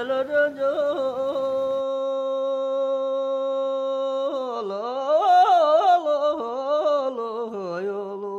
[0.00, 0.62] 接了这就
[4.62, 4.72] 喽
[5.98, 8.30] 喽喽哟喽。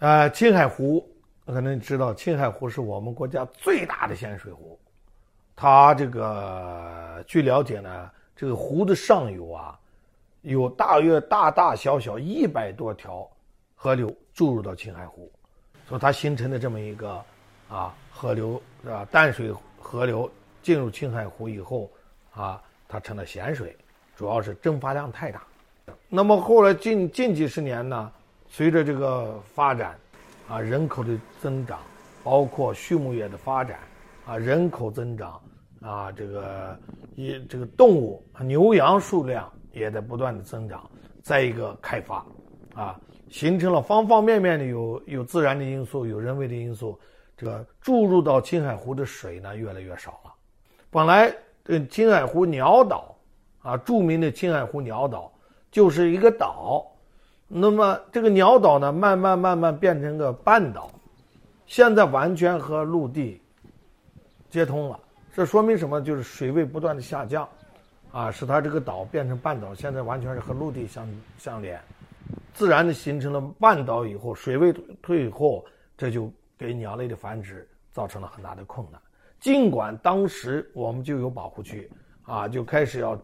[0.00, 1.10] 呃，青海湖，
[1.46, 4.78] 可能你知道，青海湖是我们国家最大的咸水湖。
[5.56, 9.80] 它这个据了解呢，这个湖的上游啊，
[10.44, 13.26] 有大约大大小小一百多条
[13.74, 15.32] 河流注入到青海湖，
[15.88, 17.24] 所以它形成的这么一个
[17.68, 19.06] 啊河流是吧？
[19.10, 20.30] 淡水河流
[20.62, 21.90] 进入青海湖以后
[22.34, 23.74] 啊，它成了咸水，
[24.14, 25.42] 主要是蒸发量太大。
[26.08, 28.12] 那么后来近近几十年呢，
[28.48, 29.98] 随着这个发展
[30.48, 31.78] 啊，人口的增长，
[32.22, 33.78] 包括畜牧业的发展。
[34.26, 35.38] 啊，人口增长，
[35.82, 36.78] 啊，这个
[37.14, 40.88] 一这个动物牛羊数量也在不断的增长。
[41.22, 42.24] 再一个开发，
[42.74, 46.98] 啊，形成了方方面面的有有自然的因素，有人为的因素，
[47.36, 50.32] 这个注入到青海湖的水呢越来越少了。
[50.90, 53.16] 本来这青海湖鸟岛，
[53.60, 55.32] 啊，著名的青海湖鸟岛
[55.70, 56.86] 就是一个岛，
[57.48, 60.90] 那么这个鸟岛呢，慢慢慢慢变成个半岛，
[61.66, 63.40] 现在完全和陆地。
[64.50, 65.00] 接通了，
[65.34, 66.00] 这说明什么？
[66.00, 67.48] 就是水位不断的下降，
[68.14, 71.04] 啊，使它这个岛变成半岛，现在完全是和陆地相
[71.36, 71.80] 相连，
[72.52, 75.64] 自然的形成了半岛以后，水位退后，
[75.98, 79.00] 这就给鸟类的繁殖造成了很大的困难。
[79.40, 81.90] 尽管当时我们就有保护区，
[82.22, 83.20] 啊，就开始要，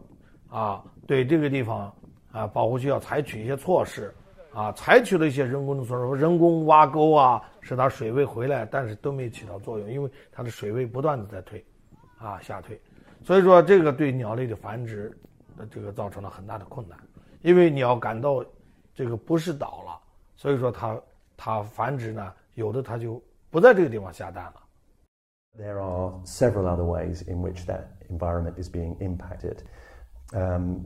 [0.49, 1.93] 啊，对这个地方，
[2.33, 4.13] 啊，保护区要采取一些措施。
[4.53, 11.63] 啊，采取了一些人工的措施，人工挖沟啊，使它水位回来，但是都没起到作用，因为它的水位不断的在退，
[12.17, 12.77] 啊下退，
[13.23, 15.15] 所以说这个对鸟类的繁殖，
[15.69, 16.97] 这个造成了很大的困难，
[17.41, 18.43] 因为鸟感到
[18.93, 19.99] 这个不是岛了，
[20.35, 21.01] 所以说它
[21.37, 24.53] 它繁殖呢，有的它就不在这个地方下蛋了。
[25.59, 29.57] There are several other ways in which that environment is being impacted.
[30.33, 30.85] Um,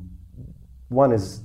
[0.89, 1.41] one is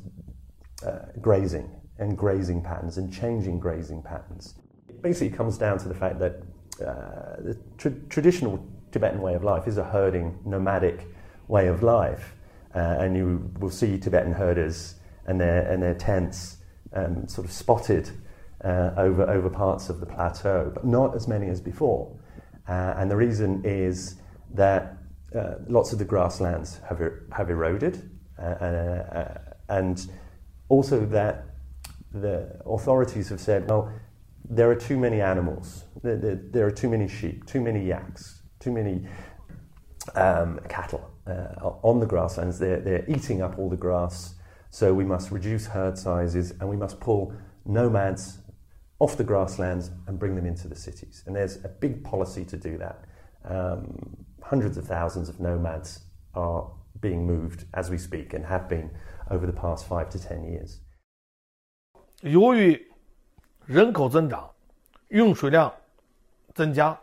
[1.21, 1.69] grazing.
[2.01, 4.55] and grazing patterns and changing grazing patterns.
[4.89, 6.43] It basically comes down to the fact that
[6.81, 7.57] uh, the
[8.09, 8.59] traditional
[8.93, 11.07] Tibetan way of life is a herding, nomadic
[11.49, 12.35] way of life.
[12.75, 14.95] Uh, and you will see Tibetan herders
[15.27, 16.59] and their, and their tents
[16.93, 18.11] um, sort of spotted
[18.65, 22.17] uh, over, over parts of the plateau, but not as many as before.
[22.69, 24.17] Uh, and the reason is
[24.55, 24.97] that
[25.37, 29.35] uh, lots of the grasslands have, er- have eroded, uh,
[29.69, 30.11] and
[30.69, 31.47] also that
[32.13, 33.93] the authorities have said, well,
[34.49, 38.40] there are too many animals, there, there, there are too many sheep, too many yaks,
[38.60, 39.08] too many
[40.16, 42.60] um, cattle uh, on the grasslands.
[42.60, 44.36] They're, they're eating up all the grass,
[44.70, 47.34] so we must reduce herd sizes and we must pull
[47.66, 48.40] nomads
[49.00, 51.24] off the grasslands and bring them into the cities.
[51.26, 53.06] And there's a big policy to do that.
[53.44, 56.02] Um, hundreds of thousands of nomads
[56.34, 58.90] are being moved as we speak and have been
[59.30, 60.80] over the past five to ten years.
[62.22, 62.82] 由于
[63.66, 64.50] 人口增长，
[65.10, 65.74] 用水量
[66.54, 66.98] 增加，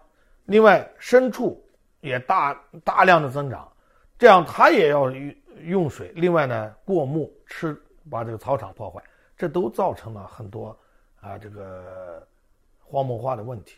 [0.48, 1.64] 另外牲畜
[2.02, 3.72] 也大大量的增长，
[4.18, 6.12] 这样它也要用用水。
[6.16, 9.02] 另外呢，过牧吃把这个草场破坏，
[9.38, 10.78] 这都造成了很多
[11.22, 12.28] 啊这个
[12.84, 13.76] 荒漠化的问题。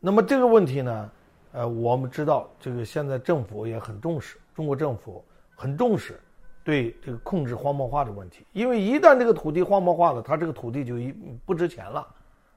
[0.00, 1.10] 那么这个问题呢，
[1.52, 5.24] 呃，我们知道这个现在政府也很重视，中国政府
[5.54, 6.18] 很重视。
[6.62, 11.10] 对这个控制荒漠化的问题，因为一旦这个土地荒漠化了，它这个土地就一
[11.46, 12.06] 不值钱了，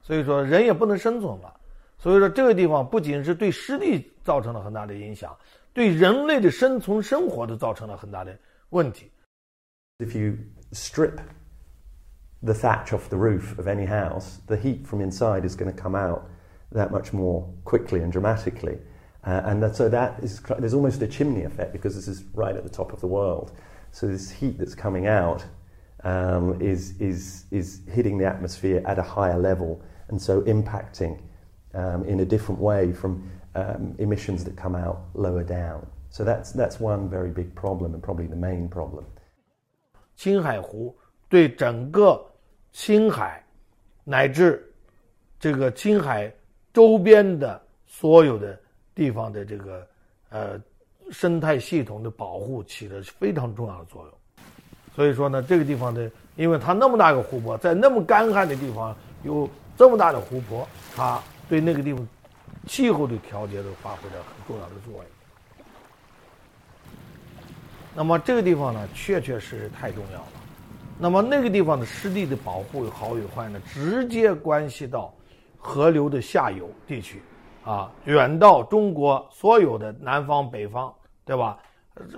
[0.02, 1.60] 所以说人也不能生存了。
[1.97, 5.35] 所以说这个地方不仅是对湿地造成了很大的影响，
[5.73, 8.37] 对人类的生存生活都造成了很大的
[8.69, 9.11] 问题。
[9.99, 10.37] If you
[10.71, 11.19] strip
[12.41, 15.77] the thatch off the roof of any house, the heat from inside is going to
[15.77, 16.21] come out
[16.71, 18.77] that much more quickly and dramatically,
[19.25, 22.55] uh, and that, so that is there's almost a chimney effect because this is right
[22.55, 23.51] at the top of the world.
[23.91, 25.43] So this heat that's coming out
[26.03, 31.19] um, is, is, is hitting the atmosphere at a higher level and so impacting
[31.74, 33.22] Um, in a different way from
[33.54, 35.84] um, emissions that come out lower down.
[36.10, 39.04] So that's, that's one very big problem and probably the main problem.
[40.16, 40.96] 青海湖
[41.28, 42.24] 对整个
[42.72, 43.44] 青海
[44.04, 44.72] 乃至
[45.40, 46.32] 这个青海
[46.72, 48.58] 周边的所有的
[48.94, 49.86] 地方的这个
[50.30, 50.60] 呃
[51.10, 54.12] 生态系统的保护起着非常重要的作用，
[54.94, 62.06] 所以说呢，这个地方的，因为它那么大一个湖泊，在那么干旱的地方有这么大的湖泊，它对那个地方
[62.66, 65.04] 气候的调节都发挥着很重要的作用。
[67.94, 70.26] 那么这个地方呢，确确实实太重要了，
[70.98, 75.14] 那么那个地方的湿地的保护好与坏呢，直接关系到
[75.56, 77.22] 河流的下游地区，
[77.64, 80.92] 啊，远到中国所有的南方、北方，
[81.24, 81.58] 对吧？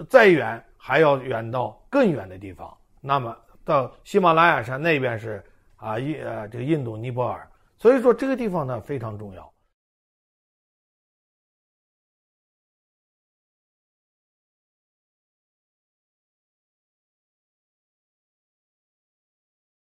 [0.09, 2.75] 再远还要远到更远的地方。
[3.03, 5.45] 那么到喜马拉雅山那边是
[5.77, 7.47] 啊，印呃这个印度尼泊尔，
[7.79, 9.56] 所以说这个地方呢非常重要。